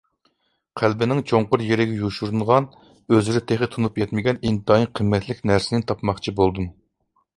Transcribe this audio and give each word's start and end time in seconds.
قەلبىنىڭ 0.79 1.19
چوڭقۇر 1.31 1.63
يېرىگە 1.65 1.99
يوشۇرۇنغان، 1.99 2.67
ئۆزلىرى 3.15 3.43
تېخى 3.51 3.69
تونۇپ 3.75 4.01
يەتمىگەن 4.05 4.41
ئىنتايىن 4.51 4.91
قىممەتلىك 5.01 5.45
نەرسىنى 5.53 5.87
تاپماقچى 5.93 6.35
بولدۇم. 6.41 6.71